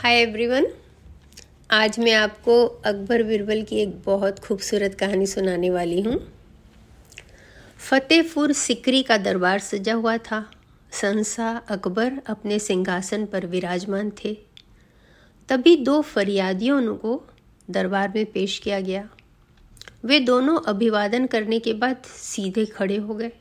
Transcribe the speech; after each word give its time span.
Hi 0.00 0.14
everyone 0.14 0.66
आज 1.70 1.98
मैं 1.98 2.12
आपको 2.14 2.54
अकबर 2.66 3.22
बिरबल 3.22 3.62
की 3.62 3.76
एक 3.76 3.90
बहुत 4.02 4.38
खूबसूरत 4.38 4.94
कहानी 4.94 5.26
सुनाने 5.26 5.70
वाली 5.70 6.00
हूँ। 6.00 6.16
फतेहपुर 7.78 8.52
सिकरी 8.52 9.02
का 9.02 9.16
दरबार 9.16 9.58
सजा 9.58 9.94
हुआ 9.94 10.16
था। 10.16 10.50
संसा 10.92 11.50
अकबर 11.68 12.18
अपने 12.26 12.58
सिंहासन 12.58 13.26
पर 13.26 13.46
विराजमान 13.46 14.12
थे। 14.24 14.36
तभी 15.48 15.76
दो 15.76 16.00
फरियादियों 16.02 16.96
को 16.96 17.22
दरबार 17.70 18.12
में 18.16 18.24
पेश 18.26 18.58
किया 18.58 18.80
गया। 18.80 19.08
वे 20.04 20.20
दोनों 20.20 20.58
अभिवादन 20.66 21.26
करने 21.26 21.58
के 21.58 21.72
बाद 21.72 22.02
सीधे 22.06 22.66
खड़े 22.66 22.96
हो 22.96 23.14
गए। 23.14 23.32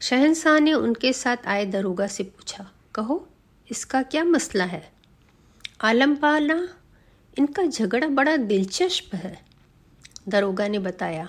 शहनशाह 0.00 0.58
ने 0.58 0.72
उनके 0.72 1.12
साथ 1.12 1.46
आए 1.46 1.66
दरोगा 1.66 2.06
से 2.06 2.24
पूछा, 2.24 2.70
कहो, 2.94 3.26
इसका 3.70 4.02
क्या 4.02 4.24
मसला 4.24 4.64
है? 4.64 4.95
आलम 5.80 6.14
पाला 6.14 6.54
इनका 7.38 7.62
झगड़ा 7.62 8.06
बड़ा 8.08 8.36
दिलचस्प 8.36 9.14
है, 9.14 9.38
दरोगा 10.28 10.68
ने 10.68 10.78
बताया। 10.78 11.28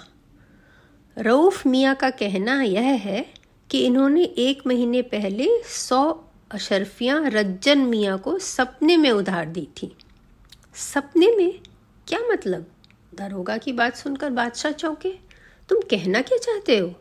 रऊफ 1.17 1.66
मियाँ 1.67 1.95
का 1.95 2.09
कहना 2.09 2.62
यह 2.62 2.81
है 2.81 3.25
कि 3.70 3.86
इन्होंने 3.86 4.23
एक 4.23 4.62
महीने 4.67 5.02
पहले 5.02 5.48
सौ 5.66 6.23
अशरफियाँ 6.52 7.30
रज्जन 7.30 7.80
मियाँ 7.80 8.17
को 8.17 8.39
सपने 8.39 8.98
में 8.98 9.12
उधार 9.12 9.45
दी 9.45 9.67
थी। 9.77 9.95
सपने 10.75 11.36
में? 11.36 11.59
क्या 12.08 12.20
मतलब? 12.31 12.66
दरोगा 13.16 13.58
की 13.58 13.73
बात 13.73 13.95
सुनकर 13.95 14.30
बादशाह 14.30 14.72
चौंके। 14.72 15.14
तुम 15.70 15.81
कहना 15.81 16.22
क्या 16.22 16.38
चाहते 16.38 16.77
हो? 16.77 16.94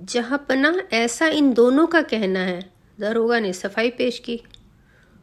जहाँ 0.00 0.46
पना 0.48 0.74
ऐसा 0.92 1.26
इन 1.26 1.52
दोनों 1.52 1.86
का 1.86 2.02
कहना 2.02 2.40
है, 2.40 2.72
दरोगा 3.00 3.40
ने 3.40 3.52
सफ़ाई 3.52 3.90
पेश 3.90 4.18
की। 4.18 4.40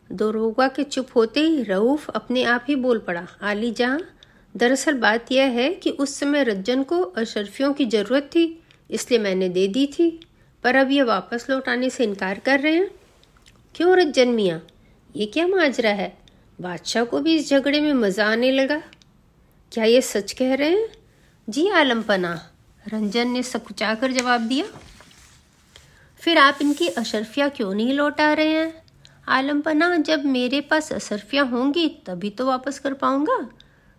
दरोगा 0.09 0.67
के 0.67 0.83
चुप 0.83 1.07
होते 1.15 1.39
ही 1.39 1.63
रऊफ 1.63 2.09
अपने 2.09 2.43
आप 2.43 2.65
ही 2.67 2.75
बोल 2.75 2.99
पड़ा, 2.99 3.25
आली 3.41 3.71
जहाँ, 3.71 3.99
दरअसल 4.55 4.93
बात 4.93 5.31
यह 5.31 5.49
है 5.51 5.69
कि 5.73 5.89
उस 5.89 6.15
समय 6.19 6.43
रज्जन 6.43 6.83
को 6.83 7.01
अशरफियों 7.01 7.73
की 7.73 7.85
ज़रूरत 7.85 8.29
थी, 8.35 8.63
इसलिए 8.89 9.19
मैंने 9.19 9.49
दे 9.49 9.67
दी 9.67 9.85
थी, 9.87 10.09
पर 10.63 10.75
अब 10.75 10.91
ये 10.91 11.03
वापस 11.03 11.45
लौटाने 11.49 11.89
से 11.89 12.03
इनकार 12.03 12.39
कर 12.39 12.59
रहे 12.59 12.75
हैं। 12.75 12.89
क्यों 13.75 13.97
रज्जन 13.97 14.29
मियाँ? 14.29 14.61
ये 15.15 15.25
क्या 15.25 15.47
माजरा 15.47 15.89
है? 15.89 16.17
बादशाह 16.59 17.03
को 17.03 17.19
भी 17.19 17.35
इस 17.35 17.49
झगड़े 17.49 17.81
में 17.81 17.93
मज़ा 17.93 18.25
आने 18.25 18.51
लगा। 18.51 18.81
क्या 19.71 19.83
ये 19.83 20.01
सच 20.01 20.31
कह 20.31 20.53
रहे 20.53 20.69
हैं? 20.69 20.87
जी 21.47 21.69
आलम 21.69 22.01
पना 22.01 22.33
रंजन 22.83 23.27
ने 23.27 23.43
सकुचाकर 23.43 24.11
जवाब 24.11 24.41
दिया। 24.41 24.65
फिर 26.21 26.37
आप 26.37 26.57
इनकी 26.61 26.87
अशरफिया 26.87 27.47
क्यों 27.49 27.73
नहीं 27.73 27.93
लौटा 27.93 28.33
रहे 28.33 28.53
हैं? 28.53 28.73
आलम 29.27 29.59
पना 29.61 29.95
जब 29.97 30.25
मेरे 30.25 30.61
पास 30.61 30.91
असरफिया 30.93 31.43
होंगी, 31.43 31.87
तभी 32.05 32.29
तो 32.29 32.45
वापस 32.45 32.79
कर 32.79 32.93
पाऊँगा? 32.93 33.37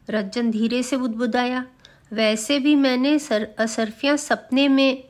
रज्जन 0.08 0.50
धीरे 0.50 0.82
से 0.82 0.96
बुदबुदाया। 0.96 1.64
वैसे 2.12 2.58
भी 2.58 2.74
मैंने 2.76 3.18
सर, 3.18 3.48
असरफिया 3.58 4.16
सपने 4.16 4.66
में 4.68 5.04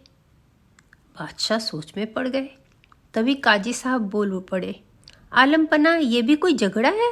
बादशाह 1.17 1.59
सोच 1.59 1.93
में 1.97 2.13
पड़ 2.13 2.27
गए। 2.29 2.49
तभी 3.15 3.35
काजी 3.37 3.73
साहब 3.73 4.09
बोल 4.09 4.39
पड़े 4.51 4.75
आलम 5.33 5.67
पना 5.67 5.95
ये 5.95 6.23
भी 6.23 6.37
कोई 6.37 6.55
झगड़ा 6.55 6.89
है? 6.89 7.11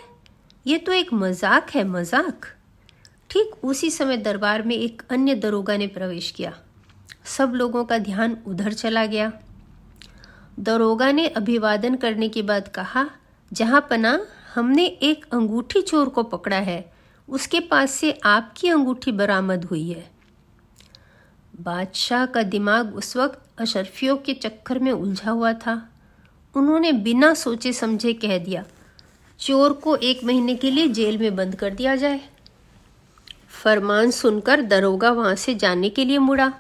ये 0.67 0.79
तो 0.79 0.93
एक 0.93 1.13
मज़ाक 1.13 1.71
है, 1.71 1.85
मज़ाक। 1.85 2.47
ठीक 3.31 3.65
उसी 3.65 3.91
समय 3.91 4.17
दरबार 4.17 4.63
में 4.63 4.77
एक 4.77 5.03
अन्य 5.11 5.35
दरोगा 5.35 5.77
ने 5.77 5.87
प्रवेश 5.87 6.31
किया। 6.31 6.53
सब 7.27 7.53
लोगों 7.55 7.85
का 7.85 7.99
ध्यान 7.99 8.37
उधर 8.47 8.73
चला 8.73 9.05
गया। 9.07 9.33
दरोगा 10.59 11.11
ने 11.13 11.27
अभिवादन 11.29 11.95
करने 11.95 12.29
के 12.29 12.43
बाद 12.43 12.69
कहा, 12.69 13.05
जहाँ 13.53 13.87
पना, 13.91 14.19
हमने 14.55 14.85
एक 14.85 15.25
अंगूठी 15.33 15.83
चोर 15.83 16.09
को 16.09 16.23
पकड़ा 16.23 16.57
है, 16.57 16.93
उसके 17.29 17.61
पास 17.61 17.91
से 17.91 18.13
आपकी 18.25 18.69
अंगूठी 18.69 19.13
बरामद 19.13 19.65
हुई 19.65 19.89
है। 19.91 20.11
बादशाह 21.61 22.25
का 22.27 22.43
दिमाग 22.43 22.95
उस 22.97 23.17
वक्त 23.17 23.61
अशरफियों 23.61 24.17
के 24.17 24.35
चक्कर 24.35 24.79
में 24.79 24.91
उलझा 24.93 25.31
हुआ 25.31 25.53
था। 25.53 25.75
उन्होंने 26.55 26.93
बिना 26.93 27.33
सोचे 27.35 27.73
समझे 27.73 28.13
कह 28.13 28.39
दिया, 28.39 28.65
चोर 29.41 29.73
को 29.73 29.97
एक 29.97 30.25
महीने 30.25 30.55
के 30.55 30.71
लिए 30.71 30.89
जेल 30.89 31.19
में 31.19 31.37
बंद 31.37 31.55
कर 31.55 31.71
दिया 31.71 31.95
जाए। 31.97 32.21
फरमान 33.49 34.11
सुनकर 34.11 34.63
दरोगा 34.63 35.11
वहाँ 35.11 35.35
से 35.35 35.55
जाने 35.55 35.91
के 35.91 36.05
लिए 36.05 36.19
मुड़ा। 36.19 36.53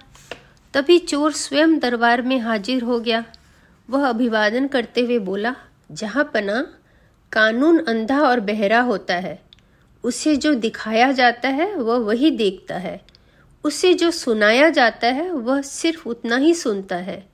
तभी 0.74 0.98
चोर 0.98 1.32
स्वयं 1.32 1.78
दरबार 1.78 2.22
में 2.22 2.38
हाजिर 2.40 2.82
हो 2.84 3.00
गया। 3.00 3.24
वह 3.90 4.08
अभिवादन 4.08 4.66
करते 4.66 5.00
हुए 5.00 5.18
बोला, 5.18 5.54
जहाँ 5.92 6.30
पना 6.34 6.74
कानून 7.32 7.78
अंधा 7.78 8.20
और 8.20 8.40
बहरा 8.40 8.80
होता 8.80 9.14
है, 9.14 9.42
उसे 10.04 10.36
जो 10.36 10.54
दिखाया 10.54 11.12
जाता 11.12 11.48
है, 11.48 11.74
वह 11.74 11.96
वही 11.96 12.30
देखता 12.30 12.74
है। 12.74 13.00
उसे 13.64 13.94
जो 13.94 14.10
सुनाया 14.10 14.68
जाता 14.68 15.06
है, 15.06 15.30
वह 15.30 15.60
सिर्फ़ 15.62 16.08
उतना 16.08 16.36
ही 16.36 16.54
सुनता 16.54 16.96
है। 16.96 17.28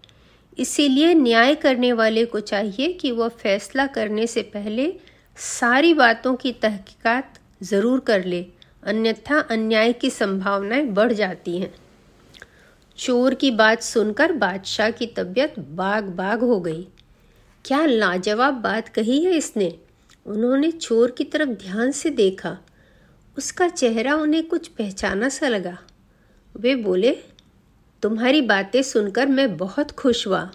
इसीलिए 0.58 1.14
न्याय 1.14 1.54
करने 1.54 1.92
वाले 1.92 2.24
को 2.24 2.40
चाहिए 2.40 2.92
कि 2.92 3.10
वह 3.10 3.28
फैसला 3.28 3.86
करने 3.86 4.26
से 4.26 4.42
पहले 4.42 4.92
सारी 5.36 5.94
बातों 5.94 6.34
की 6.34 6.52
तहकीकात 6.52 7.34
ज़रूर 7.62 8.00
कर 8.00 8.24
ले, 8.24 8.46
अन्यथा 8.82 9.38
अन्याय 9.40 9.92
की 9.92 10.10
संभावनाएँ 10.10 10.82
बढ़ 10.82 11.12
जाती 11.12 11.58
हैं। 11.58 11.74
चोर 12.98 13.34
की 13.34 13.50
बात 13.50 13.82
सुनकर 13.82 14.32
बादशाह 14.32 14.90
की 14.90 15.06
तबीयत 15.06 15.58
बाग 15.58 16.04
बाग 16.04 16.40
हो 16.40 16.60
गई। 16.60 16.88
क्या 17.64 17.86
लाजवाब 17.86 18.54
बात 18.54 18.88
कही 18.88 19.24
है 19.24 19.32
इसने? 19.32 19.78
उन्होंने 20.26 20.70
चोर 20.70 21.10
की 21.10 21.24
तरफ़ 21.24 21.48
ध्यान 21.48 21.90
से 21.90 22.10
देखा। 22.10 22.58
उसका 23.38 23.68
चेहरा 23.68 24.14
उन्हें 24.14 24.48
कुछ 24.48 24.68
पहचाना 24.68 25.28
सा 25.28 25.48
लगा। 25.48 25.78
वे 26.56 26.74
बोले, 26.74 27.18
तुम्हारी 28.02 28.42
बातें 28.42 28.82
सुनकर 28.82 29.26
मैं 29.26 29.56
बहुत 29.56 29.90
खुश 29.90 30.26
हुआ। 30.26 30.50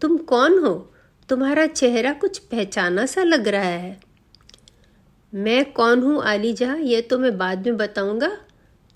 तुम 0.00 0.16
कौन 0.16 0.58
हो? 0.58 0.94
तुम्हारा 1.28 1.66
चेहरा 1.66 2.12
कुछ 2.12 2.38
पहचाना 2.38 3.06
सा 3.06 3.22
लग 3.22 3.48
रहा 3.48 3.62
है। 3.62 4.00
मैं 5.34 5.72
कौन 5.72 6.02
हूँ 6.02 6.22
आलीजा? 6.22 6.74
ये 6.74 7.00
तो 7.00 7.18
मैं 7.18 7.38
बाद 7.38 7.66
में 7.66 7.76
बताऊँगा। 7.76 8.38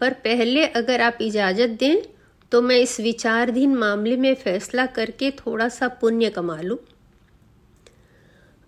पर 0.00 0.12
पहले 0.12 0.66
अगर 0.66 1.00
आप 1.00 1.18
इजाज़त 1.20 1.68
दें 1.68 2.13
तो 2.54 2.60
मैं 2.62 2.76
इस 2.76 3.00
विचारधीन 3.00 3.74
मामले 3.74 4.16
में 4.16 4.34
फैसला 4.34 4.84
करके 4.86 5.30
थोड़ा 5.30 5.68
सा 5.68 5.88
पुण्य 5.88 6.28
कमा 6.30 6.60
लूँ। 6.60 6.76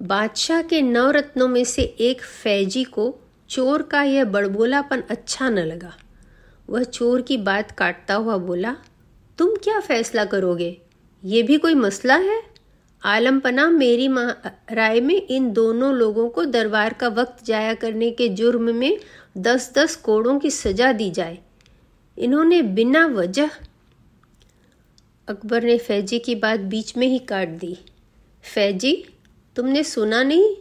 बादशाह 0.00 0.62
के 0.62 0.80
नवरत्नों 0.82 1.48
में 1.48 1.64
से 1.64 1.82
एक 1.82 2.22
फैजी 2.22 2.82
को 2.84 3.04
चोर 3.50 3.82
का 3.82 4.02
यह 4.02 4.24
बड़बोलापन 4.24 5.02
अच्छा 5.10 5.48
न 5.48 5.58
लगा। 5.58 5.92
वह 6.69 6.82
चोर 6.82 7.22
की 7.22 7.36
बात 7.36 7.70
काटता 7.70 8.14
हुआ 8.14 8.36
बोला, 8.36 8.76
तुम 9.38 9.54
क्या 9.56 9.78
फैसला 9.80 10.24
करोगे? 10.24 10.82
ये 11.24 11.42
भी 11.42 11.58
कोई 11.58 11.74
मसला 11.74 12.16
है? 12.16 12.42
आलम 13.03 13.38
पना 13.41 13.68
मेरी 13.68 14.08
राय 14.72 15.00
में 15.00 15.26
इन 15.26 15.50
दोनों 15.53 15.94
लोगों 15.94 16.28
को 16.28 16.44
दरबार 16.44 16.92
का 16.92 17.08
वक्त 17.08 17.44
जाया 17.44 17.74
करने 17.74 18.10
के 18.10 18.28
जुर्म 18.28 18.74
में 18.74 18.98
दस 19.38 19.72
दस 19.78 19.97
कोड़ों 19.97 20.38
की 20.38 20.50
सजा 20.50 20.92
दी 20.92 21.10
जाए। 21.10 21.38
इन्होंने 22.18 22.60
बिना 22.62 23.06
वजह 23.06 23.50
अकबर 25.28 25.62
ने 25.62 25.78
फैजी 25.78 26.19
की 26.19 26.34
बात 26.34 26.60
बीच 26.60 26.97
में 26.97 27.06
ही 27.06 27.19
काट 27.19 27.48
दी। 27.48 27.78
फैजी, 28.54 29.04
तुमने 29.56 29.84
सुना 29.84 30.22
नहीं? 30.22 30.56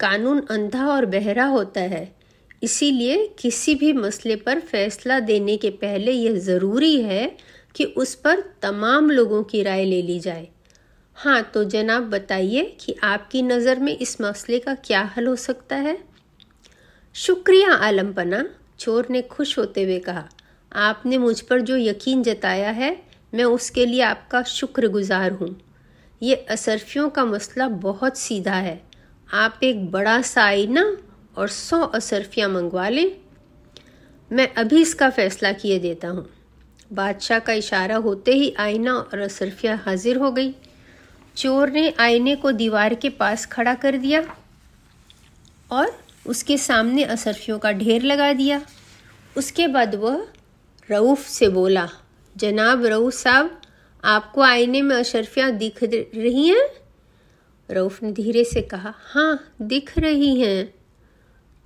कानून 0.00 0.40
अंधा 0.40 0.86
और 0.86 1.06
बहरा 1.06 1.44
होता 1.44 1.80
है। 1.80 2.16
इसीलिए 2.62 3.36
किसी 3.38 3.74
भी 3.74 3.92
मसले 3.92 4.36
पर 4.36 4.60
फैसला 4.60 5.20
देने 5.20 5.56
के 5.56 5.70
पहले 5.70 6.12
यह 6.12 6.38
ज़रूरी 6.38 7.02
है 7.02 7.36
कि 7.74 7.84
उस 7.84 8.14
पर 8.14 8.40
तमाम 8.62 9.10
लोगों 9.10 9.42
की 9.42 9.62
राय 9.62 9.84
ले 9.84 10.02
ली 10.02 10.20
जाए। 10.20 10.48
हाँ 11.14 11.50
तो 11.54 11.64
जनाब 11.64 12.02
बताइए 12.02 12.76
कि 12.80 12.96
आपकी 13.02 13.42
नज़र 13.42 13.78
में 13.78 13.98
इस 13.98 14.20
मसले 14.20 14.58
का 14.58 14.74
क्या 14.74 15.12
हल 15.16 15.26
हो 15.26 15.36
सकता 15.36 15.76
है? 15.76 15.98
शुक्रिया 17.14 17.72
आलम 17.72 18.12
पना 18.12 18.50
चोर 18.78 19.06
ने 19.10 19.22
खुश 19.22 19.58
होते 19.58 19.82
हुए 19.82 19.98
कहा। 19.98 20.28
आपने 20.72 21.18
मुझ 21.18 21.40
पर 21.40 21.60
जो 21.60 21.76
यकीन 21.76 22.22
जताया 22.22 22.70
है 22.70 23.05
मैं 23.36 23.44
उसके 23.44 23.86
लिए 23.86 24.00
आपका 24.02 24.42
शुक्रगुजार 24.42 25.32
हूँ। 25.32 25.48
ये 26.22 26.34
असरफियों 26.34 27.10
का 27.10 27.24
मसला 27.24 27.68
बहुत 27.68 28.18
सीधा 28.18 28.54
है। 28.54 28.80
आप 29.34 29.60
एक 29.62 29.90
बड़ा 29.90 30.22
सा 30.22 30.42
आईना 30.42 30.96
और 31.36 31.48
सौ 31.48 31.80
असरफियाँ 31.80 32.48
मंगवा 32.48 32.88
लें। 32.88 33.16
मैं 34.30 34.54
अभी 34.54 34.80
इसका 34.80 35.10
फैसला 35.10 35.52
किए 35.52 35.78
देता 35.78 36.08
हूँ। 36.08 36.28
बादशाह 36.92 37.38
का 37.38 37.52
इशारा 37.52 37.96
होते 37.96 38.32
ही 38.32 38.54
आईना 38.58 38.94
और 38.94 39.18
असरफिया 39.18 39.76
हाजिर 39.76 40.16
हो 40.16 40.30
गई। 40.30 40.54
चोर 41.36 41.70
ने 41.70 41.94
आईने 41.98 42.36
को 42.36 42.52
दीवार 42.52 42.94
के 42.94 43.08
पास 43.08 43.46
खड़ा 43.46 43.74
कर 43.74 43.96
दिया 43.96 44.22
और 45.70 45.98
उसके 46.26 46.58
सामने 46.58 47.04
असरफियों 47.04 47.58
का 47.58 47.72
ढेर 47.72 48.02
लगा 48.02 48.32
दिया। 48.32 48.62
उसके 49.36 49.66
बाद 49.66 49.94
वह 49.94 50.26
रऊफ़ 50.90 51.28
से 51.28 51.48
बोला 51.48 51.88
जनाब 52.36 52.84
रऊफ़ 52.84 53.14
साहब, 53.14 53.60
आपको 54.04 54.40
आईने 54.40 54.82
में 54.82 54.96
अशरफियाँ 54.96 55.50
दिख 55.52 55.82
रही 55.82 56.48
हैं? 56.48 56.66
रऊफ़ 57.70 58.04
ने 58.04 58.12
धीरे 58.12 58.44
से 58.44 58.62
कहा 58.62 58.94
हाँ 58.96 59.54
दिख 59.62 59.98
रही 59.98 60.40
हैं। 60.40 60.74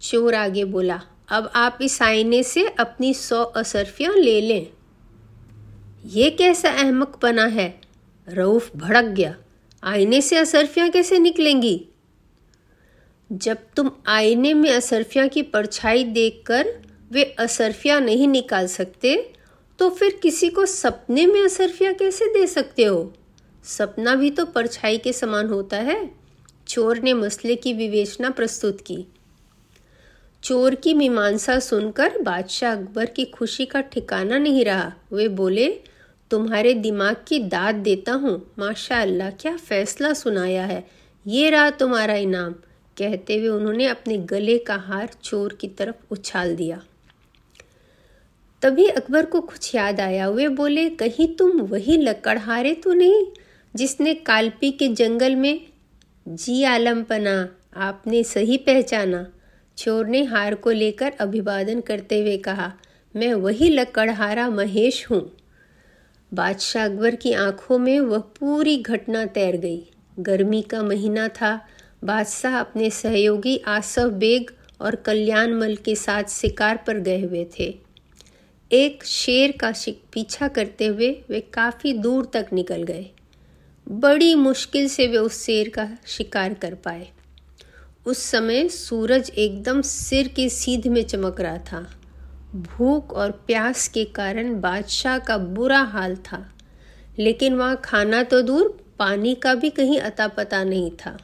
चोर 0.03 0.35
आगे 0.35 0.65
बोला, 0.65 1.01
अब 1.29 1.51
आप 1.55 1.79
इस 1.83 2.01
आईने 2.03 2.43
से 2.43 2.67
अपनी 2.81 3.13
सौ 3.15 3.43
असरफियाँ 3.43 4.15
ले 4.15 4.41
लें। 4.41 4.67
ये 6.07 6.31
कैसा 6.31 6.71
अहमक 6.71 7.19
बना 7.23 7.47
है? 7.47 7.81
रऊफ 8.29 8.71
भड़क 8.77 9.05
गया, 9.05 9.35
आईने 9.83 10.21
से 10.21 10.37
असरफियाँ 10.37 10.89
कैसे 10.91 11.19
निकलेंगी? 11.19 11.89
जब 13.31 13.59
तुम 13.77 13.91
आईने 14.07 14.55
में 14.55 14.71
असरफियाँ 14.71 15.29
की 15.29 15.43
परछाई 15.43 16.05
देखकर 16.05 16.69
वे 17.11 17.25
असरफिया 17.39 18.01
नहीं 18.01 18.29
निकाल 18.29 18.67
सकते 18.67 19.33
तो 19.81 19.91
फिर 19.91 20.21
किसी 20.23 20.49
को 20.49 20.67
सपने 20.67 21.27
में 21.27 21.43
असरफिया 21.43 21.93
कैसे 21.93 22.27
दे 22.27 22.47
सकते 22.47 22.85
हो? 22.85 23.15
सपना 23.65 24.15
भी 24.15 24.31
तो 24.31 24.45
परछाई 24.45 24.99
के 24.99 25.13
समान 25.13 25.47
होता 25.47 25.77
है। 25.77 26.11
चोर 26.69 26.99
ने 26.99 27.15
मसले 27.15 27.57
की 27.57 27.73
विवेचना 27.73 28.31
प्रस्तुत 28.31 28.81
की। 28.81 29.07
चोर 30.43 30.75
की 30.75 30.95
मीमांसा 30.95 31.59
सुनकर 31.59 32.19
बादशाह 32.19 32.73
अकबर 32.73 33.07
की 33.07 33.25
खुशी 33.25 33.67
का 33.67 33.81
ठिकाना 33.81 34.39
नहीं 34.39 34.65
रहा। 34.65 34.93
वे 35.13 35.29
बोले, 35.29 35.81
तुम्हारे 36.31 36.75
दिमाग 36.75 37.17
की 37.29 37.39
दाद 37.39 37.75
देता 37.75 38.13
हूँ। 38.13 38.55
माशा 38.59 39.01
अल्लाह 39.01 39.31
क्या 39.31 39.57
फैसला 39.57 40.13
सुनाया 40.13 40.65
है। 40.65 40.89
ये 41.27 41.51
रहा 41.51 41.71
तुम्हारा 41.71 42.15
इनाम। 42.15 42.53
कहते 42.99 43.37
हुए 43.37 43.49
उन्होंने 43.49 43.87
अपने 43.87 44.19
गले 44.19 44.59
का 44.59 44.77
हार 44.77 45.09
चोर 45.25 45.59
की 45.61 45.69
तरफ़ 45.69 45.97
उछाल 46.11 46.57
दिया। 46.57 46.83
तभी 48.63 48.87
अकबर 48.87 49.25
को 49.25 49.41
कुछ 49.41 49.75
याद 49.75 50.01
आया। 50.01 50.29
वे 50.29 50.49
बोले, 50.49 50.89
कहीं 50.91 51.27
तुम 51.37 51.61
वही 51.61 51.97
लकड़हारे 51.97 52.75
तो 52.75 52.93
नहीं 52.93 53.25
जिसने 53.75 54.15
कालपी 54.15 54.71
के 54.71 54.89
जंगल 54.89 55.37
में 55.37 55.61
जी 56.27 56.63
आलम 56.65 57.03
पना, 57.03 57.49
आपने 57.77 58.23
सही 58.25 58.57
पहचाना? 58.57 59.27
चोर 59.79 60.07
ने 60.07 60.23
हार 60.25 60.55
को 60.55 60.71
लेकर 60.71 61.13
अभिवादन 61.21 61.81
करते 61.81 62.21
हुए 62.21 62.37
कहा, 62.37 62.73
मैं 63.15 63.33
वही 63.35 63.69
लकड़हारा 63.69 64.49
महेश 64.51 65.07
हूँ। 65.11 65.23
बादशाह 66.33 66.85
अकबर 66.85 67.15
की 67.15 67.33
आँखों 67.33 67.79
में 67.79 67.99
वह 68.01 68.19
पूरी 68.19 68.77
घटना 68.77 69.25
तैर 69.27 69.57
गई। 69.57 69.83
गर्मी 70.19 70.63
का 70.63 70.83
महीना 70.83 71.29
था। 71.29 71.61
बादशाह 72.05 72.59
अपने 72.61 72.91
सहयोगी 72.91 73.57
आसफ 73.67 74.11
बेग 74.15 74.51
और 74.81 74.95
कल्याणमल 74.95 75.77
के 75.77 75.95
साथ 75.95 76.25
शिकार 76.31 76.85
पर 76.87 76.99
गए 76.99 77.21
हुए 77.21 77.47
थे। 77.59 77.90
एक 78.73 79.05
शेर 79.05 79.53
का 79.53 79.73
पीछा 79.89 80.49
करते 80.49 80.87
हुए 80.87 81.23
वे 81.29 81.41
काफ़ी 81.41 81.93
दूर 81.93 82.31
तक 82.33 82.47
निकल 82.53 82.83
गए। 82.83 83.11
बड़ी 83.89 84.35
मुश्किल 84.35 84.89
से 84.89 85.07
वे 85.07 85.17
उस 85.17 85.47
शेर 85.47 85.69
का 85.69 85.89
शिकार 86.07 86.55
कर 86.55 86.75
पाए। 86.75 87.09
उस 88.07 88.19
समय 88.19 88.69
सूरज 88.69 89.31
एकदम 89.31 89.83
सिर 89.83 90.29
के 90.29 90.49
सीध 90.49 90.87
में 90.87 91.05
चमक 91.05 91.41
रहा 91.41 91.59
था। 91.59 92.01
भूख 92.55 93.13
और 93.13 93.31
प्यास 93.31 93.89
के 93.89 94.05
कारण 94.05 94.61
बादशाह 94.61 95.19
का 95.19 95.39
बुरा 95.39 95.79
हाल 95.79 96.17
था। 96.17 96.53
लेकिन 97.19 97.55
वहाँ 97.55 97.81
खाना 97.85 98.23
तो 98.23 98.43
दूर, 98.43 98.95
पानी 98.99 99.35
का 99.35 99.55
भी 99.55 99.71
कहीं 99.71 100.01
अता 100.01 100.29
पता 100.29 100.65
नहीं 100.65 100.91
था। 100.91 101.19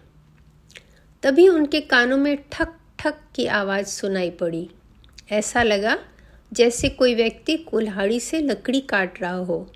तभी 1.23 1.49
उनके 1.49 1.81
कानों 1.81 2.17
में 2.17 2.39
ठक 2.53 2.69
ठक 2.99 3.15
की 3.35 3.47
आवाज़ 3.47 3.87
सुनाई 3.87 4.31
पड़ी। 4.31 4.71
ऐसा 5.31 5.63
लगा 5.63 5.99
जैसे 6.53 6.89
कोई 6.89 7.15
व्यक्ति 7.15 7.57
कुल्हाड़ी 7.57 8.21
से 8.21 8.41
लकड़ी 8.41 8.81
काट 8.81 9.23
रहा 9.23 9.33
हो। 9.33 9.73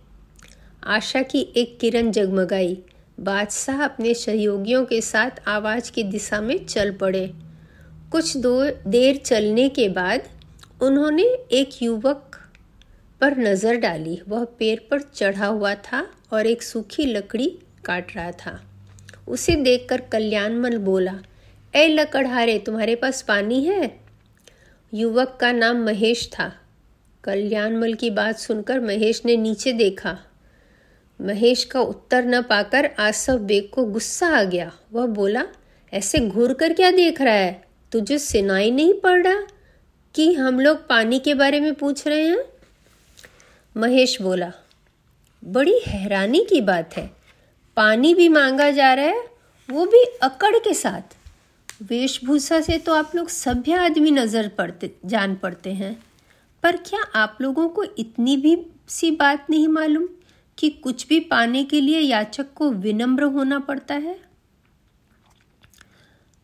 आशा 0.85 1.23
की 1.23 1.53
एक 1.57 1.79
किरण 1.81 2.11
जगमगाई। 2.11 2.79
बादशाह 3.21 3.85
अपने 3.85 4.15
सहयोगियों 4.15 4.85
के 4.85 5.01
साथ 5.01 5.31
आवाज़ 5.47 5.93
की 5.93 6.03
दिशा 6.03 6.41
में 6.41 6.67
चल 6.67 6.93
पड़े। 6.93 7.33
कुछ 8.13 8.37
दो, 8.37 8.71
देर 8.71 9.17
चलने 9.17 9.69
के 9.69 9.89
बाद 9.89 10.29
उन्होंने 10.83 11.23
एक 11.53 11.83
युवक 11.83 12.37
पर 13.21 13.37
नज़र 13.39 13.77
डाली। 13.77 14.21
वह 14.29 14.45
पेड़ 14.45 14.79
पर 14.91 15.01
चढ़ा 15.01 15.47
हुआ 15.47 15.75
था 15.75 16.07
और 16.33 16.47
एक 16.47 16.63
सूखी 16.63 17.05
लकड़ी 17.05 17.59
काट 17.85 18.17
रहा 18.17 18.31
था। 18.31 18.61
उसे 19.29 19.57
देखकर 19.57 20.01
कल्याणमल 20.01 20.79
बोला 20.79 21.19
ए 21.75 21.87
लकड़हारे, 21.89 22.59
तुम्हारे 22.59 22.95
पास 22.95 23.23
पानी 23.23 23.65
है? 23.65 24.01
युवक 24.95 25.39
का 25.41 25.53
नाम 25.53 25.77
महेश 25.77 26.31
था। 26.33 26.53
कल्याणमल 27.25 27.95
की 27.95 28.11
बात 28.11 28.39
सुनकर 28.39 28.81
महेश 28.81 29.23
ने 29.25 29.37
नीचे 29.37 29.73
देखा। 29.73 30.19
महेश 31.21 31.65
का 31.65 31.81
उत्तर 31.81 32.25
न 32.25 32.43
पाकर 32.43 32.91
आसफ 32.99 33.39
बेग 33.41 33.69
को 33.71 33.85
गुस्सा 33.85 34.27
आ 34.29 34.43
गया। 34.43 34.73
वह 34.93 35.07
बोला, 35.07 35.45
ऐसे 35.93 36.19
घूर 36.19 36.53
कर 36.53 36.73
क्या 36.73 36.91
देख 36.91 37.21
रहा 37.21 37.35
है? 37.35 37.65
तुझे 37.93 38.19
सुनाई 38.19 38.71
नहीं 38.71 38.95
पड़ 38.95 39.27
रहा 39.27 39.47
कि 40.15 40.35
हम 40.35 40.61
लोग 40.61 40.89
पानी 40.89 41.19
के 41.19 41.35
बारे 41.35 41.61
में 41.61 41.75
पूछ 41.75 42.07
रहे 42.07 42.29
हैं? 42.29 42.39
महेश 43.77 44.23
बोला, 44.23 44.53
बड़ी 45.45 45.81
हैरानी 45.87 46.47
की 46.51 46.61
बात 46.61 46.97
है। 46.97 47.11
पानी 47.77 48.15
भी 48.15 48.29
मांगा 48.29 48.71
जा 48.71 48.95
रहा 48.95 49.05
है, 49.05 49.25
वो 49.71 49.87
भी 49.87 50.05
अकड़ 50.23 50.57
के 50.57 50.75
साथ। 50.75 51.17
वेशभूषा 51.83 52.61
से 52.61 52.79
तो 52.79 52.95
आप 52.95 53.17
लोग 53.17 53.29
सभ्य 53.29 53.73
आदमी 53.73 54.11
नज़र 54.11 54.49
पड़ते, 54.49 54.91
जान 55.07 55.35
पड़ते 55.35 55.73
हैं। 55.73 56.10
पर 56.63 56.77
क्या 56.77 57.03
आप 57.15 57.39
लोगों 57.41 57.69
को 57.69 57.85
इतनी 57.85 58.37
भी 58.37 58.67
सी 58.89 59.11
बात 59.11 59.47
नहीं 59.51 59.69
मालूम 59.69 60.09
कि 60.59 60.71
कुछ 60.71 61.09
भी 61.09 61.21
पाने 61.21 61.65
के 61.65 61.81
लिए 61.81 62.01
याचक 62.01 62.53
को 62.55 62.71
विनम्र 62.71 63.23
होना 63.23 63.59
पड़ता 63.59 63.95
है? 63.95 64.21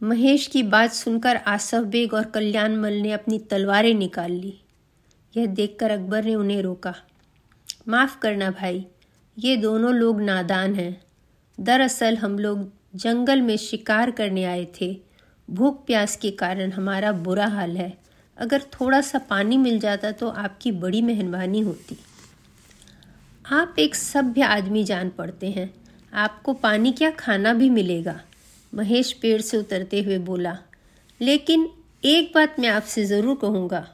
महेश 0.02 0.46
की 0.46 0.62
बात 0.62 0.92
सुनकर 0.92 1.36
आसफ 1.36 1.82
बेग 1.82 2.14
और 2.14 2.24
कल्याणमल 2.24 2.92
ने 2.92 3.12
अपनी 3.12 3.38
तलवारें 3.38 3.94
निकाल 3.94 4.32
ली। 4.32 4.60
यह 5.36 5.46
देखकर 5.46 5.90
अकबर 5.90 6.24
ने 6.24 6.34
उन्हें 6.34 6.62
रोका। 6.62 6.94
माफ़ 7.88 8.18
करना 8.18 8.50
भाई, 8.50 8.86
ये 9.38 9.56
दोनों 9.56 9.94
लोग 9.94 10.20
नादान 10.20 10.74
हैं। 10.74 11.02
दरअसल 11.60 12.16
हम 12.16 12.38
लोग 12.38 12.72
जंगल 12.94 13.42
में 13.42 13.56
शिकार 13.56 14.10
करने 14.10 14.44
आए 14.44 14.66
थे। 14.80 15.00
भूख 15.50 15.86
प्यास 15.86 16.16
के 16.16 16.30
कारण 16.30 16.72
हमारा 16.72 17.12
बुरा 17.12 17.46
हाल 17.46 17.76
है। 17.76 18.05
अगर 18.38 18.62
थोड़ा 18.72 19.00
सा 19.00 19.18
पानी 19.30 19.56
मिल 19.56 19.78
जाता 19.80 20.10
तो 20.12 20.28
आपकी 20.28 20.72
बड़ी 20.74 21.02
मेहरबानी 21.02 21.60
होती। 21.60 21.96
आप 23.44 23.76
एक 23.78 23.94
सभ्य 23.94 24.42
आदमी 24.42 24.84
जान 24.84 25.10
पड़ते 25.10 25.50
हैं। 25.50 25.72
आपको 26.12 26.52
पानी 26.54 26.92
क्या 26.92 27.10
खाना 27.10 27.52
भी 27.54 27.70
मिलेगा? 27.70 28.20
महेश 28.72 29.12
पेड़ 29.12 29.40
से 29.40 29.56
उतरते 29.56 30.00
हुए 30.02 30.18
बोला, 30.20 30.56
लेकिन 31.20 31.68
एक 32.04 32.30
बात 32.34 32.56
मैं 32.60 32.68
आपसे 32.68 33.04
ज़रूर 33.04 33.36
कहूँगा। 33.36 33.86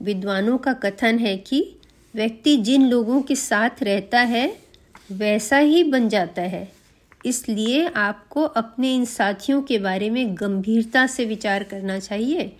विद्वानों 0.00 0.56
का 0.58 0.72
कथन 0.74 1.18
है 1.18 1.36
कि 1.38 1.64
व्यक्ति 2.14 2.56
जिन 2.58 2.88
लोगों 2.88 3.20
के 3.22 3.34
साथ 3.36 3.82
रहता 3.82 4.20
है, 4.20 4.46
वैसा 5.12 5.58
ही 5.58 5.82
बन 5.84 6.08
जाता 6.08 6.42
है। 6.44 6.70
इसलिए 7.24 7.86
आपको 7.88 8.42
अपने 8.42 8.94
इन 8.94 9.04
साथियों 9.04 9.60
के 9.62 9.78
बारे 9.78 10.10
में 10.10 10.34
गंभीरता 10.34 11.06
से 11.06 11.24
विचार 11.24 11.62
करना 11.64 11.98
चाहिए। 11.98 12.52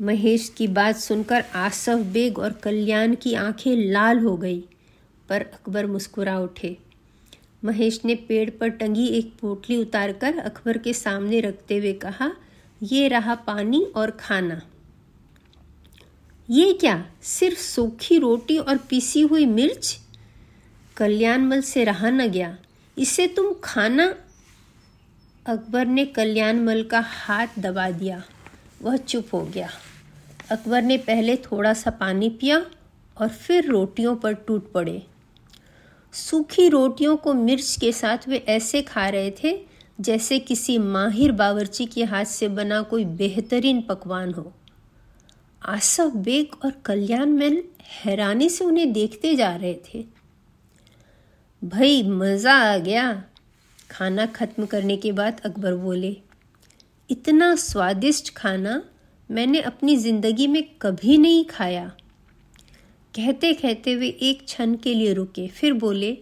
महेश 0.00 0.52
की 0.56 0.68
बात 0.68 0.96
सुनकर 0.96 1.44
आसफ 1.54 1.98
बेग 1.98 2.38
और 2.38 2.52
कल्याण 2.52 3.14
की 3.14 3.34
आँखें 3.34 3.76
लाल 3.76 4.18
हो 4.18 4.36
गई, 4.36 4.60
पर 5.28 5.42
अकबर 5.42 5.86
मुस्कुरा 5.86 6.38
उठे। 6.38 6.76
महेश 7.64 8.00
ने 8.04 8.14
पेड़ 8.14 8.50
पर 8.50 8.68
टंगी 8.68 9.06
एक 9.06 9.32
पोटली 9.40 9.76
उतारकर 9.76 10.38
अकबर 10.38 10.78
के 10.78 10.92
सामने 10.92 11.40
रखते 11.40 11.76
हुए 11.76 11.92
कहा, 11.92 12.32
ये 12.82 13.08
रहा 13.08 13.34
पानी 13.34 13.82
और 13.96 14.10
खाना। 14.10 14.60
ये 16.50 16.72
क्या, 16.72 17.06
सिर्फ़ 17.22 17.58
सूखी 17.58 18.18
रोटी 18.18 18.58
और 18.58 18.76
पीसी 18.76 19.20
हुई 19.20 19.46
मिर्च? 19.46 19.98
कल्याणमल 20.96 21.60
से 21.60 21.84
रहा 21.84 22.10
न 22.10 22.28
गया, 22.28 22.58
इसे 22.98 23.26
तुम 23.26 23.52
खाना? 23.64 24.14
अकबर 25.46 25.86
ने 25.86 26.04
कल्याणमल 26.04 26.82
का 26.82 27.00
हाथ 27.00 27.46
दबा 27.58 27.90
दिया, 27.90 28.24
वह 28.82 28.96
चुप 28.96 29.28
हो 29.32 29.42
गया। 29.44 29.70
अकबर 30.50 30.82
ने 30.82 30.96
पहले 30.96 31.36
थोड़ा 31.36 31.72
सा 31.74 31.90
पानी 31.90 32.28
पिया 32.30 32.66
और 33.16 33.28
फिर 33.28 33.64
रोटियों 33.64 34.16
पर 34.16 34.32
टूट 34.32 34.72
पड़े। 34.72 35.02
सूखी 36.12 36.68
रोटियों 36.68 37.16
को 37.16 37.34
मिर्च 37.34 37.76
के 37.80 37.92
साथ 37.92 38.28
वे 38.28 38.36
ऐसे 38.36 38.82
खा 38.82 39.08
रहे 39.08 39.30
थे, 39.30 39.60
जैसे 40.00 40.38
किसी 40.38 40.78
माहिर 40.78 41.32
बावर्ची 41.32 41.86
के 41.86 42.04
हाथ 42.04 42.24
से 42.24 42.48
बना 42.48 42.82
कोई 42.82 43.04
बेहतरीन 43.04 43.82
पकवान 43.82 44.34
हो। 44.34 44.52
आसफ 45.62 46.12
बेग 46.16 46.64
और 46.64 46.70
कल्याण 46.70 47.26
मैल 47.26 47.64
हैरानी 48.04 48.48
से 48.48 48.64
उन्हें 48.64 48.92
देखते 48.92 49.34
जा 49.36 49.56
रहे 49.56 49.74
थे। 49.74 50.04
भाई, 51.64 52.02
मज़ा 52.02 52.54
आ 52.54 52.78
गया। 52.78 53.24
खाना 53.90 54.26
खत्म 54.26 54.66
करने 54.66 54.96
के 54.96 55.12
बाद 55.12 55.40
अकबर 55.44 55.74
बोले, 55.74 56.16
इतना 57.10 57.56
स्वादिष्ट 57.56 58.34
खाना 58.34 58.82
मैंने 59.30 59.60
अपनी 59.60 59.96
ज़िंदगी 59.96 60.46
में 60.46 60.62
कभी 60.82 61.18
नहीं 61.18 61.44
खाया। 61.44 61.92
कहते 63.16 63.52
कहते 63.52 63.96
वे 63.96 64.08
एक 64.08 64.44
क्षण 64.44 64.74
के 64.76 64.94
लिए 64.94 65.12
रुके, 65.12 65.48
फिर 65.48 65.72
बोले, 65.72 66.18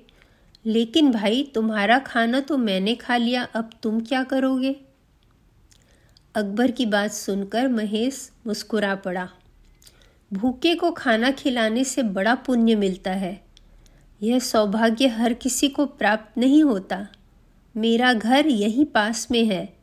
लेकिन 0.66 1.12
भाई, 1.12 1.52
तुम्हारा 1.54 1.98
खाना 1.98 2.40
तो 2.40 2.56
मैंने 2.56 2.94
खा 2.94 3.16
लिया, 3.16 3.42
अब 3.42 3.70
तुम 3.82 4.00
क्या 4.00 4.24
करोगे? 4.24 4.76
अकबर 6.34 6.70
की 6.70 6.86
बात 6.86 7.10
सुनकर 7.10 7.68
महेश 7.68 8.32
मुस्कुरा 8.46 8.94
पड़ा। 8.94 9.28
भूखे 10.32 10.74
को 10.74 10.90
खाना 10.90 11.30
खिलाने 11.30 11.84
से 11.84 12.02
बड़ा 12.02 12.34
पुण्य 12.34 12.74
मिलता 12.74 13.10
है। 13.10 13.46
यह 14.22 14.38
सौभाग्य 14.38 15.06
हर 15.06 15.32
किसी 15.32 15.68
को 15.68 15.86
प्राप्त 15.86 16.38
नहीं 16.38 16.62
होता। 16.62 17.08
मेरा 17.76 18.12
घर 18.12 18.46
यहीं 18.46 18.84
पास 18.84 19.28
में 19.30 19.44
है। 19.44 19.75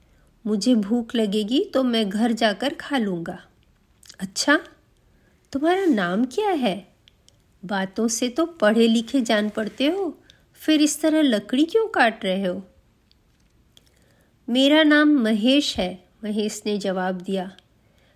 मुझे 0.46 0.76
भूख 0.76 1.16
लगेगी 1.16 1.64
तो 1.74 1.84
मैं 1.84 2.10
घर 2.10 2.32
जाकर 2.32 2.74
खा 2.74 2.98
लूँगा। 2.98 3.40
अच्छा 4.20 4.60
तुम्हारा 5.54 5.86
नाम 5.86 6.26
क्या 6.26 6.50
है? 6.50 6.94
बातों 7.66 8.08
से 8.08 8.30
तो 8.30 8.46
पढ़े 8.46 8.88
लिखे 8.88 9.22
जान 9.22 9.50
पड़ते 9.50 9.88
हो, 9.88 10.20
फिर 10.54 10.82
इस 10.82 11.02
तरह 11.02 11.22
लकड़ी 11.22 11.66
क्यों 11.66 11.88
काट 11.88 12.26
रहे 12.26 12.46
हो? 12.46 12.64
मेरा 14.50 14.84
नाम 14.84 15.10
महेश 15.10 15.78
है, 15.78 16.04
महेश 16.24 16.62
ने 16.66 16.78
जवाब 16.78 17.22
दिया। 17.22 17.52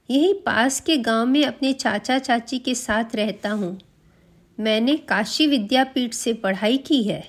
यही 0.09 0.33
पास 0.33 0.79
के 0.79 0.97
गाँव 0.97 1.25
में 1.25 1.45
अपने 1.45 1.73
चाचा 1.73 2.19
चाची 2.19 2.59
के 2.59 2.75
साथ 2.75 3.15
रहता 3.15 3.49
हूँ। 3.49 3.79
मैंने 4.59 4.97
काशी 4.97 5.47
विद्यापीठ 5.47 6.13
से 6.13 6.33
पढ़ाई 6.33 6.77
की 6.77 7.03
है। 7.03 7.23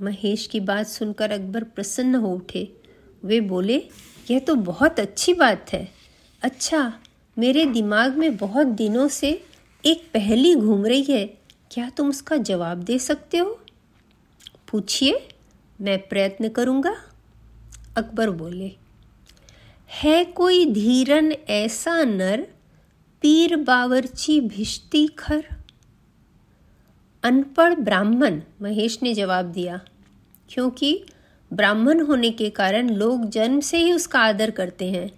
महेश 0.00 0.46
की 0.46 0.60
बात 0.60 0.86
सुनकर 0.86 1.30
अकबर 1.30 1.64
प्रसन्न 1.64 2.14
हो 2.14 2.28
उठे। 2.28 2.79
वे 3.24 3.40
बोले, 3.40 3.82
यह 4.30 4.38
तो 4.38 4.54
बहुत 4.54 5.00
अच्छी 5.00 5.34
बात 5.34 5.72
है। 5.72 5.88
अच्छा 6.42 7.00
मेरे 7.38 7.66
दिमाग 7.66 8.16
में 8.16 8.36
बहुत 8.36 8.66
दिनों 8.66 9.08
से 9.08 9.44
एक 9.84 10.10
पहली 10.14 10.54
घूम 10.54 10.86
रही 10.86 11.02
है। 11.02 11.26
क्या 11.70 11.90
तुम 11.90 12.08
उसका 12.08 12.36
जवाब 12.36 12.78
दे 12.78 12.98
सकते 12.98 13.38
हो? 13.38 13.60
पूछिए, 14.70 15.28
मैं 15.80 16.08
प्रयत्न 16.08 16.48
करूँगा, 16.48 16.96
अकबर 17.96 18.30
बोले। 18.30 18.72
है 19.90 20.24
कोई 20.24 20.64
धीरन 20.66 21.32
ऐसा 21.32 22.04
नर, 22.04 22.46
पीर 23.22 23.56
बावरची 23.56 24.40
भिश्ती 24.40 25.06
खर? 25.06 25.44
अनपढ़ 27.22 27.74
ब्राह्मण, 27.74 28.40
महेश 28.62 28.98
ने 29.02 29.14
जवाब 29.14 29.46
दिया, 29.46 29.80
क्योंकि 30.48 31.04
ब्राह्मण 31.52 32.00
होने 32.00 32.30
के 32.30 32.50
कारण 32.50 32.90
लोग 32.90 33.28
जन्म 33.30 33.60
से 33.60 33.78
ही 33.78 33.92
उसका 33.92 34.20
आदर 34.20 34.50
करते 34.50 34.90
हैं। 34.90 35.10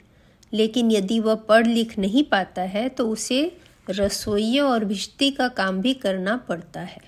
लेकिन 0.52 0.90
यदि 0.90 1.20
वह 1.20 1.34
पढ़ 1.34 1.66
लिख 1.66 1.98
नहीं 1.98 2.22
पाता 2.24 2.62
है 2.62 2.88
तो 2.88 3.08
उसे 3.08 3.56
रसोइयों 3.90 4.70
और 4.70 4.84
भिश्ती 4.84 5.30
का 5.30 5.48
काम 5.48 5.80
भी 5.80 5.94
करना 5.94 6.36
पड़ता 6.36 6.80
है। 6.80 7.00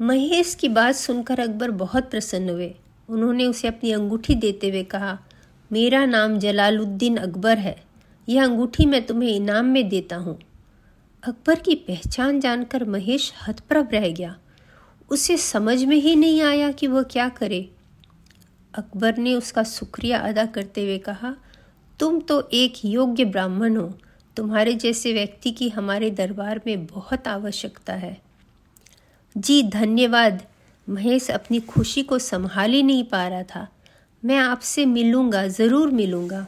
महेश 0.00 0.54
की 0.54 0.68
बात 0.68 0.94
सुनकर 0.94 1.40
अकबर 1.40 1.70
बहुत 1.70 2.10
प्रसन्न 2.10 2.50
हुए। 2.50 2.74
उन्होंने 3.08 3.46
उसे 3.46 3.68
अपनी 3.68 3.92
अंगूठी 3.92 4.34
देते 4.34 4.68
हुए 4.70 4.82
कहा, 4.82 5.18
मेरा 5.72 6.04
नाम 6.06 6.38
जलालुद्दीन 6.38 7.16
अकबर 7.16 7.58
है। 7.58 7.76
यह 8.28 8.44
अंगूठी 8.44 8.86
मैं 8.86 9.06
तुम्हें 9.06 9.30
इनाम 9.30 9.64
में 9.64 9.88
देता 9.88 10.16
हूँ। 10.16 10.38
अकबर 11.22 11.58
की 11.58 11.74
पहचान 11.74 12.40
जानकर 12.40 12.84
महेश 12.84 13.32
हतप्रभ 13.48 13.88
रह 13.92 14.08
गया। 14.08 14.36
उसे 15.12 15.36
समझ 15.36 15.84
में 15.84 15.96
ही 15.96 16.16
नहीं 16.16 16.42
आया 16.42 16.70
कि 16.72 16.86
वह 16.86 17.02
क्या 17.02 17.28
करे। 17.28 17.70
अकबर 18.74 19.16
ने 19.16 19.34
उसका 19.34 19.62
शुक्रिया 19.62 20.18
अदा 20.18 20.46
करते 20.46 20.82
हुए 20.82 20.98
कहा, 20.98 21.36
तुम 22.00 22.20
तो 22.20 22.48
एक 22.52 22.72
योग्य 22.84 23.24
ब्राह्मण 23.24 23.76
हो। 23.76 23.98
तुम्हारे 24.36 24.74
जैसे 24.74 25.12
व्यक्ति 25.12 25.50
की 25.50 25.68
हमारे 25.68 26.10
दरबार 26.10 26.60
में 26.66 26.86
बहुत 26.86 27.28
आवश्यकता 27.28 27.92
है। 27.92 28.20
जी, 29.36 29.62
धन्यवाद। 29.62 30.42
महेश 30.88 31.30
अपनी 31.30 31.60
खुशी 31.60 32.02
को 32.02 32.18
संभाल 32.18 32.70
ही 32.70 32.82
नहीं 32.82 33.04
पा 33.04 33.28
रहा 33.28 33.42
था। 33.42 33.68
मैं 34.24 34.36
आपसे 34.36 34.86
मिलूँगा, 34.86 35.46
ज़रूर 35.46 35.90
मिलूँगा। 35.90 36.46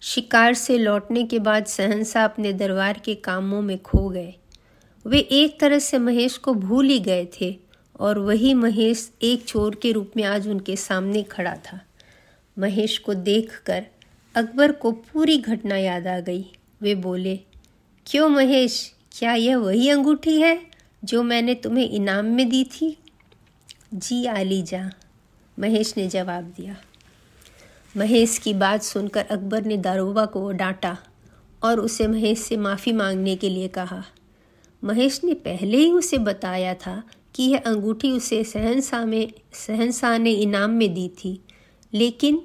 शिकार 0.00 0.54
से 0.54 0.78
लौटने 0.78 1.24
के 1.24 1.38
बाद 1.38 1.64
सहनसा 1.64 2.24
अपने 2.24 2.52
दरबार 2.52 3.00
के 3.04 3.14
कामों 3.14 3.62
में 3.62 3.78
खो 3.82 4.08
गए। 4.08 4.34
वे 5.06 5.18
एक 5.18 5.60
तरह 5.60 5.78
से 5.78 5.98
महेश 5.98 6.36
को 6.36 6.54
भूल 6.54 6.86
ही 6.86 6.98
गए 7.00 7.28
थे 7.40 7.58
और 8.00 8.18
वही 8.18 8.54
महेश 8.54 9.12
एक 9.22 9.44
चोर 9.44 9.74
के 9.74 9.92
रूप 9.92 10.12
में 10.16 10.24
आज 10.24 10.48
उनके 10.48 10.76
सामने 10.76 11.22
खड़ा 11.22 11.54
था। 11.54 11.80
महेश 12.58 12.98
को 12.98 13.14
देखकर 13.14 13.86
अकबर 14.34 14.72
को 14.72 14.92
पूरी 14.92 15.38
घटना 15.38 15.76
याद 15.76 16.06
आ 16.06 16.20
गई। 16.20 16.52
वे 16.82 16.94
बोले, 16.94 17.40
क्यों 18.06 18.28
महेश, 18.28 18.94
क्या 19.12 19.34
यह 19.34 19.56
वही 19.56 19.88
अंगूठी 19.88 20.40
है 20.40 20.66
जो 21.04 21.22
मैंने 21.22 21.54
तुम्हें 21.54 21.90
इनाम 21.90 22.24
में 22.24 22.48
दी 22.48 22.64
थी? 22.64 22.98
जी, 23.94 24.26
आलीजा, 24.26 24.90
महेश 25.58 25.94
ने 25.96 26.08
जवाब 26.08 26.44
दिया। 26.44 26.76
महेश 27.96 28.38
की 28.38 28.54
बात 28.54 28.82
सुनकर 28.82 29.24
अकबर 29.24 29.64
ने 29.64 29.76
दारोबा 29.76 30.26
को 30.26 30.52
डांटा 30.52 30.98
और 31.62 31.80
उसे 31.80 32.06
महेश 32.06 32.38
से 32.38 32.56
माफ़ी 32.56 32.92
मांगने 32.92 33.36
के 33.36 33.48
लिए 33.48 33.68
कहा। 33.68 34.04
महेश 34.84 35.20
ने 35.24 35.34
पहले 35.34 35.76
ही 35.76 35.92
उसे 35.92 36.18
बताया 36.18 36.74
था 36.74 37.02
कि 37.34 37.42
यह 37.42 37.58
अंगूठी 37.58 38.12
उसे 38.12 38.44
सहनसा 38.44 39.04
में 39.04 39.32
सहनसा 39.52 40.18
ने 40.18 40.30
इनाम 40.30 40.70
में 40.70 40.94
दी 40.94 41.08
थी। 41.08 41.40
लेकिन 41.94 42.42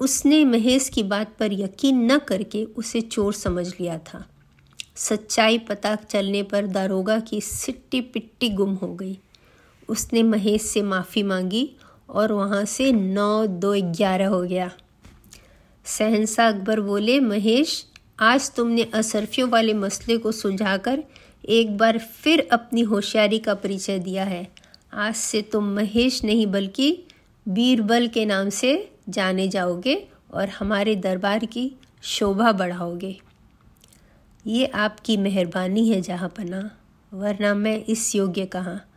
उसने 0.00 0.44
महेश 0.44 0.88
की 0.88 1.02
बात 1.02 1.36
पर 1.38 1.52
यकीन 1.52 2.12
न 2.12 2.18
करके 2.18 2.64
उसे 2.64 3.00
चोर 3.00 3.34
समझ 3.34 3.68
लिया 3.68 3.98
था। 3.98 4.28
सच्चाई 4.96 5.58
पता 5.58 5.94
चलने 5.94 6.42
पर 6.42 6.66
दारोगा 6.66 7.20
की 7.20 7.40
सिट्टी 7.40 8.00
पिट्टी 8.00 8.48
गुम 8.48 8.74
हो 8.74 8.94
गई। 8.94 9.18
उसने 9.88 10.22
महेश 10.22 10.62
से 10.62 10.82
माफ़ी 10.82 11.22
मांगी 11.22 11.70
और 12.08 12.32
वहाँ 12.32 12.64
से 12.64 12.92
नौ 12.92 13.46
दो 13.46 13.74
ग्यारह 13.92 14.28
हो 14.28 14.42
गया। 14.42 14.70
सहनसा 15.84 16.48
अकबर 16.48 16.80
बोले, 16.80 17.20
महेश, 17.20 17.86
आज 18.20 18.54
तुमने 18.54 18.82
असरफियों 18.82 19.50
वाले 19.50 19.74
मसले 19.74 20.18
को 20.18 20.32
सुलझाकर 20.32 21.04
एक 21.48 21.76
बार 21.76 21.98
फिर 21.98 22.48
अपनी 22.52 22.80
होशियारी 22.80 23.38
का 23.38 23.54
परिचय 23.54 23.98
दिया 23.98 24.24
है। 24.24 24.48
आज 24.92 25.14
से 25.14 25.42
तुम 25.42 25.64
महेश 25.64 26.24
नहीं, 26.24 26.46
बल्कि 26.46 27.04
बीरबल 27.48 28.06
के 28.06 28.24
नाम 28.26 28.48
से 28.48 28.92
जाने 29.08 29.48
जाओगे 29.48 30.08
और 30.34 30.48
हमारे 30.48 30.96
दरबार 30.96 31.44
की 31.44 31.72
शोभा 32.02 32.52
बढ़ाओगे। 32.52 33.20
ये 34.46 34.66
आपकी 34.66 35.16
मेहरबानी 35.16 35.88
है 35.88 36.00
जहाँ 36.00 36.28
पना 36.28 36.70
वरना 37.14 37.54
मैं 37.54 37.84
इस 37.84 38.14
योग्य 38.14 38.46
कहाँ? 38.46 38.88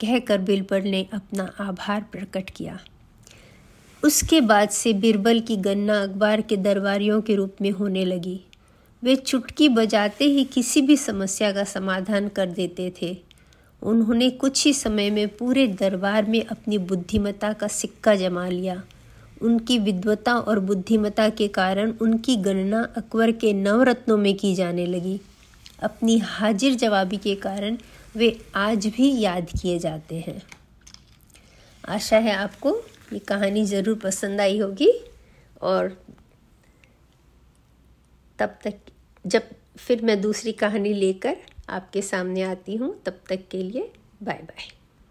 कहकर 0.00 0.38
बिरबल 0.38 0.82
ने 0.82 1.06
अपना 1.12 1.52
आभार 1.60 2.06
प्रकट 2.12 2.50
किया। 2.50 2.80
उसके 4.04 4.40
बाद 4.40 4.68
से 4.68 4.92
बीरबल 4.92 5.40
की 5.40 5.56
गणना 5.56 6.02
अखबार 6.02 6.40
के 6.40 6.56
दरबारियों 6.56 7.20
के 7.20 7.34
रूप 7.34 7.56
में 7.60 7.70
होने 7.70 8.04
लगी। 8.04 8.40
वे 9.06 9.14
चुटकी 9.16 9.68
बजाते 9.68 10.24
ही 10.24 10.44
किसी 10.44 10.80
भी 10.82 10.96
समस्या 10.96 11.52
का 11.52 11.64
समाधान 11.64 12.28
कर 12.28 12.46
देते 12.46 12.92
थे। 13.02 13.16
उन्होंने 13.82 14.30
कुछ 14.30 14.64
ही 14.66 14.72
समय 14.72 15.10
में 15.10 15.28
पूरे 15.28 15.66
दरबार 15.66 16.24
में 16.24 16.44
अपनी 16.44 16.78
बुद्धिमता 16.78 17.52
का 17.52 17.68
सिक्का 17.68 18.14
जमा 18.14 18.46
लिया। 18.48 18.82
उनकी 19.42 19.78
विद्वता 19.78 20.34
और 20.34 20.60
बुद्धिमता 20.60 21.28
के 21.28 21.48
कारण 21.48 21.92
उनकी 22.00 22.36
गणना 22.36 22.82
अकबर 22.96 23.32
के 23.32 23.52
नवरत्नों 23.52 24.16
में 24.16 24.34
की 24.36 24.54
जाने 24.54 24.86
लगी। 24.86 25.20
अपनी 25.82 26.18
हाजिर 26.18 26.74
जवाबी 26.74 27.16
के 27.16 27.34
कारण 27.36 27.76
वे 28.16 28.36
आज 28.56 28.86
भी 28.86 29.18
याद 29.20 29.50
किए 29.52 29.78
जाते 29.78 30.18
हैं। 30.18 30.42
आशा 31.84 32.18
है 32.18 32.34
आपको 32.34 32.76
ये 33.12 33.18
कहानी 33.18 33.64
ज़रूर 33.66 33.98
पसंद 33.98 34.40
आई 34.40 34.58
होगी 34.58 34.92
और 35.62 35.96
तब 38.38 38.58
तक 38.64 38.74
जब 39.26 39.42
फिर 39.76 40.02
मैं 40.02 40.20
दूसरी 40.20 40.52
कहानी 40.52 40.92
लेकर 40.94 41.36
आपके 41.68 42.02
सामने 42.02 42.42
आती 42.42 42.76
हूँ, 42.76 42.94
तब 43.06 43.20
तक 43.28 43.48
के 43.50 43.62
लिए 43.62 43.92
बाय 44.22 44.38
बाय 44.42 44.85